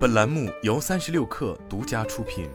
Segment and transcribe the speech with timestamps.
[0.00, 2.48] 本栏目由三十六氪独家出品。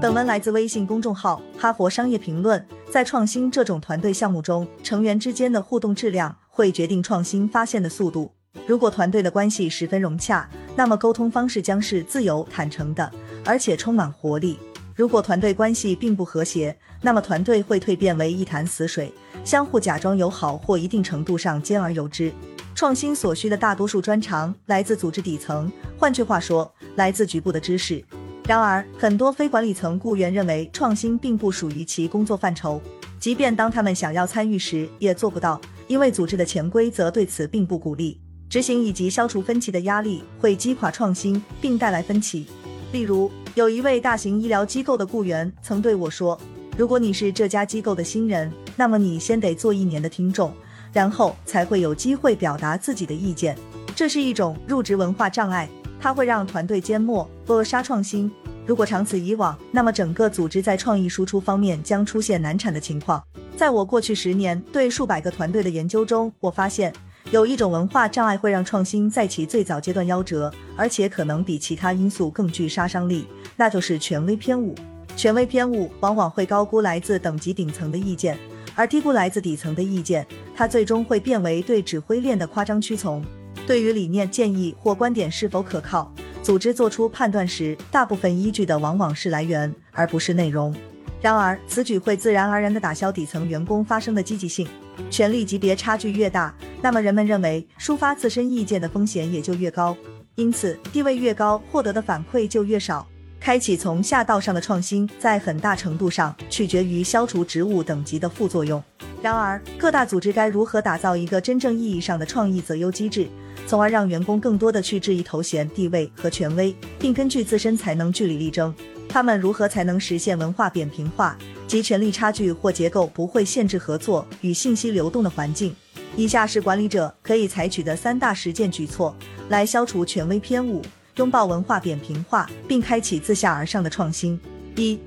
[0.00, 2.58] 本文来自微信公众号《哈佛商业评论》。
[2.90, 8.32] 在创新这种团队项目中，成员之间的互动质量会决定创新发现的速度。
[8.66, 13.12] 如果团队的关系十分融洽，那么沟通方式将是自由、坦诚的，
[13.44, 14.58] 而且充满活力。
[14.94, 19.12] 如果团队关系并不和谐，那么团队会蜕变为一潭死水，
[19.44, 22.32] 相互假装友好或一定程度上兼而有之。
[22.74, 28.04] 创新所需的大多数专长来自组织底层，换句话说，来自局部的知识。
[28.46, 32.82] 然而，很多非管理层雇员认为创新并不属于其工作范畴，
[33.20, 38.20] 即便当他们想要参与时，也做不到，因为组织的潜规则对此并不鼓励。
[38.50, 42.46] 执行以及消除分歧的压力会击垮创新，并带来分歧。
[42.92, 46.38] 例如，有一位大型医疗机构的雇员曾对我说
[46.76, 50.52] ：“如果你是这家机构的新人，那么你先得做一年的听众，
[50.94, 53.54] 然后才会有机会表达自己的意见。
[53.94, 55.68] 这是一种入职文化障碍，
[56.00, 58.32] 它会让团队缄默，扼杀创新。
[58.64, 63.22] 如果长此以往，那么整个组织在创意输出方面将出现难产的情况。
[63.54, 66.90] 在我过去十年对数百个团队的研究中，我发现。”
[67.30, 74.74] 有一种文化障碍会让创新在其最早阶段夭折，而且可能比其他因素更具杀伤力，那就是权威偏误。
[75.16, 78.38] 权威偏误往往会高估来自等级顶层的意见，
[78.74, 83.24] 而低估来自底层的意见，它最终会变为对指挥链的夸张屈从。
[83.66, 90.74] 对于理念、建议或观点是否可靠，组织做出判断时，大部分依据的往往是来源，而不是内容。
[91.20, 94.68] 然而，此举会自然而然地打消底层员工发声的积极性。
[95.10, 99.96] 权力级别差距越大，那么人们认为抒发自身意见的风险也就越高。
[100.34, 103.06] 因此，地位越高，获得的反馈就越少。
[103.44, 108.82] 开启从下到上的创新，在很大程度上取决于消除职务等级的副作用。
[109.20, 113.28] 然而，各大组织该如何打造一个真正意义上的创意择优机制，
[113.66, 118.74] 从而让员工更多的去质疑头衔、地位和权威，并根据自身才能据理力争？
[119.10, 121.36] 他们如何才能实现文化扁平化
[121.68, 125.76] 及权力差距或结构不会限制合作与信息流动的环境？
[126.16, 129.14] 以下是管理者可以采取的三大实践举措，
[129.50, 130.80] 来消除权威偏误，
[131.16, 134.38] 拥抱文化扁平化，并开启自下而上的创新。
[134.76, 134.98] 一、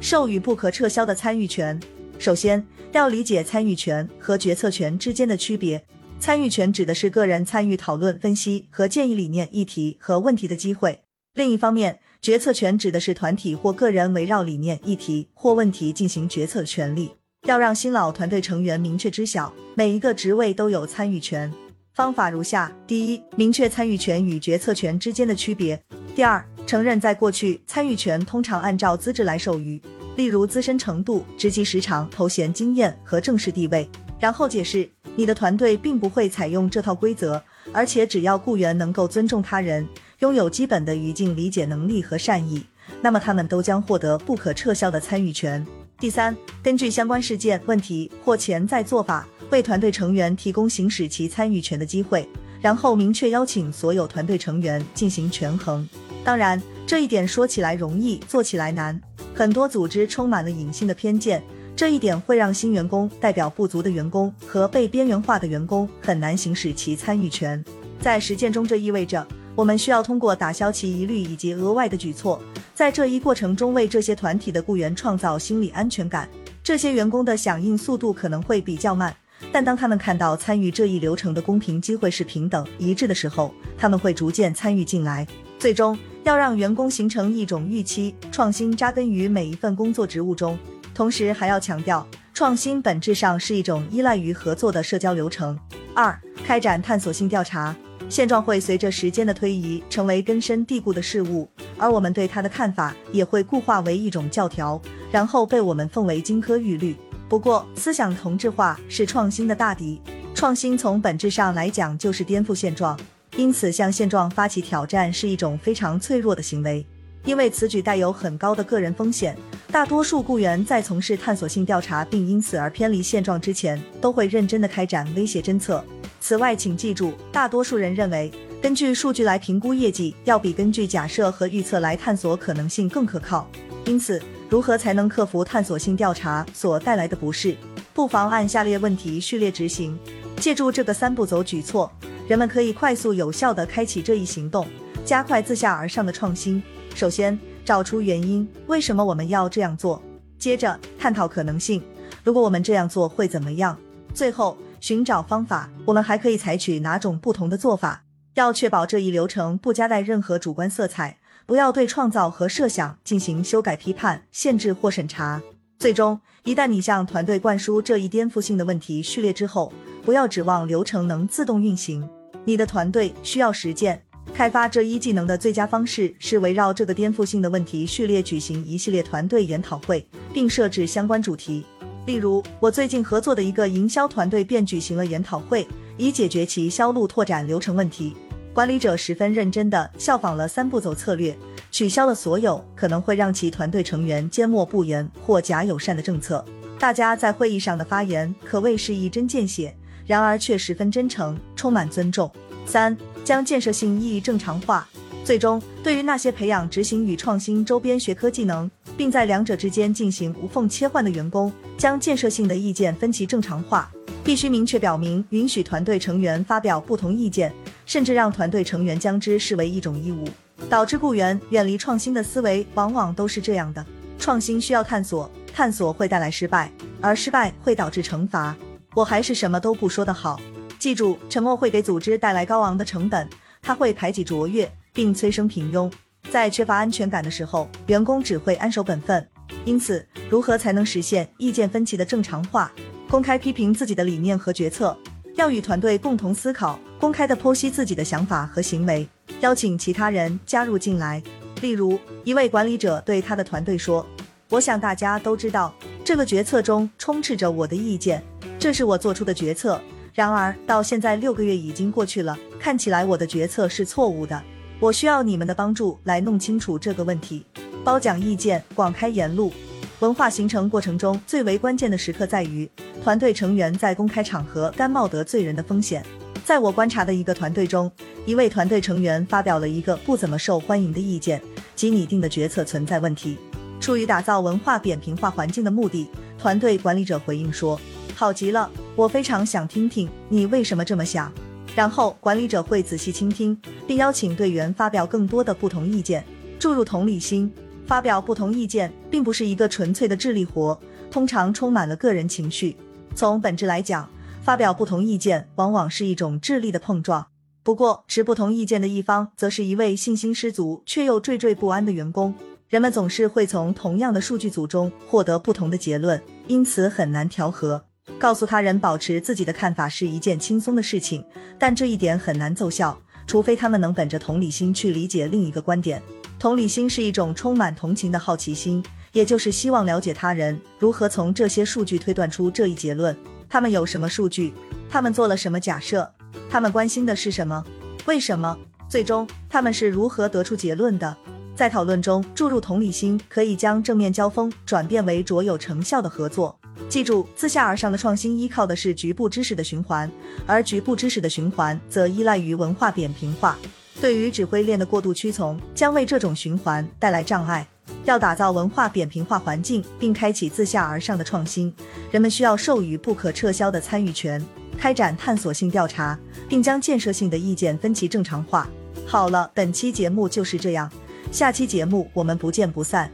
[0.00, 1.78] 授予不可撤销的参与权。
[2.18, 5.84] 首先，要理解参与权和决策权之间的区别。
[6.20, 11.02] 参与权指的是个人参与讨论、分析和建议理念、议题和问题的机会。
[11.34, 17.12] 另一方面，决策权指的是团体或个人围绕理念、议题或问题进行决策的权利。
[17.46, 21.52] 要让新老团队成员明确知晓，每一个职位都有参与权。
[21.98, 25.76] 方法如下：第一，明确参与权与决策权之间的区别；
[26.14, 29.82] 第二，承认在过去，参与权通常按照资质来授予，
[30.14, 33.90] 例如资深程度、职级时长、头衔、经验和正式地位。
[34.20, 37.42] 然后解释，你的团队并不会采用这套规则，
[37.72, 39.84] 而且只要雇员能够尊重他人。
[40.20, 42.64] 拥有基本的语境理解能力和善意，
[43.02, 45.66] 那么他们都将获得不可撤销的参与权。
[45.98, 52.28] 第三，根据相关事件、问题或潜在做法，为团队成员提供行使其参与权的机会，
[52.60, 55.88] 然后明确邀请所有团队成员进行权衡。
[56.24, 59.00] 当然，这一点说起来容易，做起来难。
[59.34, 61.42] 很多组织充满了隐性的偏见，
[61.74, 67.64] 这一点会让新员工、代表不足的员工和被边缘化的员工很难行使其参与权。
[68.00, 69.26] 在实践中，这意味着。
[69.54, 72.40] 我们需要通过打消其疑虑以及额外的举措，
[72.76, 76.28] 在这一过程中为这些团体的雇员创造心理安全感。
[76.62, 79.12] 这些员工的响应速度可能会比较慢，
[79.52, 85.26] 但当他们看到参与这一流程的公平机会是平等一致的时候，他们会逐渐参与进来。
[85.58, 90.58] 最终，要让员工形成一种预期，创新扎根于每一份工作职务中，
[90.94, 95.58] 同时还要强调，创新本质上是一种依赖于合作的社交流程。
[95.94, 97.74] 二、开展探索性调查。
[98.10, 101.46] 现状会随着时间的推移成为根深蒂固的事物，
[101.76, 104.80] 而我们对它的看法也会固化为一种教条，
[105.12, 106.96] 然后被我们奉为金科玉律。
[107.28, 110.00] 不过，思想同质化是创新的大敌。
[110.34, 112.98] 创新从本质上来讲就是颠覆现状，
[113.36, 116.86] 因此向现状发起挑战是一种非常脆弱的行为，
[117.24, 119.36] 因为此举带有很高的个人风险。
[119.70, 125.84] 大多数雇员在从事探索性调查并因此而偏离现状之前，都会认真的开展威胁侦测。
[126.20, 128.32] 此外，请记住，大多数人认为
[128.62, 133.46] 根据数据来评估业绩，要比根据假设和预测来探索可能性更可靠。
[133.84, 137.56] 因此，如何才能克服探索性调查所带来的不适？
[137.92, 139.98] 不妨按下列问题序列执行。
[140.36, 141.90] 借助这个三步走举措，
[142.26, 144.66] 人们可以快速有效地开启这一行动，
[145.04, 146.62] 加快自下而上的创新。
[146.94, 150.00] 首先，找出原因，为什么我们要这样做？
[150.38, 151.82] 接着，探讨可能性，
[152.24, 153.76] 如果我们这样做会怎么样？
[154.14, 154.56] 最后。
[154.80, 158.04] 寻找方法，我们还可以采取哪种不同的做法？
[158.34, 161.18] 要确保这一流程不夹带任何主观色彩，
[161.48, 165.40] 不要对创造和设想进行修改、批判、限制或审查。
[165.78, 169.72] 最终，一旦你向团队灌输这一颠覆性的问题序列之后，
[170.04, 172.06] 不要指望流程能自动运行。
[172.44, 174.02] 你的团队需要实践。
[174.34, 181.64] 开发这一技能的最佳方式是围绕这个颠覆性的问题序列举行一系列团队研讨会，并设置相关主题。
[182.04, 185.66] 例如，我最近合作的一个营销团队便举行了研讨会，
[185.96, 188.14] 以解决其销路拓展流程问题。
[188.58, 191.32] 管理者十分认真地效仿了三步走策略，
[191.70, 196.44] 取消了所有可能会让其团队成员缄默不言或假友善的政策。
[196.76, 199.72] 大家在会议上的发言可谓是一针见血，
[200.08, 202.28] 然而却十分真诚，充满尊重。
[202.66, 202.98] 三。
[203.24, 204.88] 将建设性意义正常化，
[205.22, 213.88] 最终对于那些培养执行与创新周边学科技能，并在两者之间进行无缝切换的员工，将建设性的意见分歧正常化。
[214.24, 217.52] 必须明确表明，允许团队成员发表不同意见，
[217.88, 220.28] 甚至让团队成员将之视为一种义务。
[220.68, 223.84] 导致雇员远离创新的思维，往往都是这样的：
[224.18, 226.70] 创新需要探索，探索会带来失败，
[227.00, 228.54] 而失败会导致惩罚。
[228.94, 230.38] 我还是什么都不说的好。
[230.78, 233.26] 记住，沉默会给组织带来高昂的成本，
[233.62, 235.90] 它会排挤卓越，并催生平庸。
[236.30, 239.26] 在缺乏安全感的时候，员工只会安守本分。
[239.64, 242.70] 因此，如何才能实现意见分歧的正常化？
[243.08, 244.94] 公开批评自己的理念和决策，
[245.38, 249.08] 要与团队共同思考，公开的剖析自己的想法和行为，
[249.40, 251.22] 邀请其他人加入进来。
[251.62, 254.04] 例如，一位管理者对他的团队说
[254.50, 255.72] ：“我想大家都知道，
[256.04, 258.20] 这个决策中充斥着我的意见，
[258.58, 259.80] 这是我做出的决策。”
[260.12, 264.42] 然而，到现在六个月已经过去了，看起来我的决策是错误的。
[264.80, 267.46] 我需要你们的帮助来弄清楚这个问题。
[267.84, 269.52] 褒奖意见，广开言路。
[270.00, 272.68] 文化形成过程中最为关键的时刻在于
[273.02, 276.04] 团队成员在公开场合甘冒得罪人的风险。
[276.44, 277.90] 在我观察的一个团队中，
[278.26, 281.40] 一位团队成员发表了一个不怎么受欢迎的意见，
[281.74, 283.36] 即拟定的决策存在问题。
[283.80, 286.08] 出于打造文化扁平化环境的目的，
[286.38, 287.80] 团队管理者回应说。
[288.14, 291.32] 好极了，我非常想听听你为什么这么想。
[291.76, 293.56] 然后管理者会仔细倾听，
[293.86, 296.24] 并邀请队员发表更多的不同意见，
[296.58, 297.50] 注入同理心。
[297.86, 300.78] 发表不同意见并不是一个纯粹的智力活，
[301.10, 302.76] 通常充满了个人情绪。
[303.18, 304.08] 从本质来讲，
[304.42, 307.26] 发表不同意见往往是一种智力的碰撞。
[307.64, 312.32] 不过，持不同意见的一方则是一位信心十足却又惴惴不安的员工。
[312.68, 317.84] 人们总是会从同样的数据组中获得不同的结论，因此很难调和。
[318.20, 321.24] 告诉他人保持自己的看法是一件轻松的事情，
[321.58, 326.00] 但这一点很难奏效，除非他们能本着同理心去理解另一个观点。
[326.38, 328.80] 同理心是一种充满同情的好奇心，
[329.12, 333.16] 也就是希望了解他人如何从这些数据推断出这一结论。
[333.48, 334.52] 他们有什么数据？
[334.90, 336.10] 他们做了什么假设？
[336.50, 337.64] 他们关心的是什么？
[338.06, 338.56] 为什么？
[338.88, 341.16] 最终他们是如何得出结论的？
[341.54, 346.58] 在讨论中注入同理心，可以将正面交锋转变为卓有成效的合作。
[346.88, 350.10] 记住，自下而上的创新依靠的是局部知识的循环，
[350.46, 353.58] 而局部知识的循环则依赖于文化扁平化。
[354.00, 357.66] 对于指挥链的过度屈从，将为这种循环带来障碍。
[358.04, 361.72] 要打造文化扁平化环境，并开启自下而上的创新，
[362.10, 364.44] 人们需要授予不可撤销的参与权，
[364.78, 366.18] 开展探索性调查，
[366.48, 368.68] 并将建设性的意见分歧正常化。
[369.06, 370.90] 好了，本期节目就是这样，
[371.30, 373.10] 下期节目我们不见不散。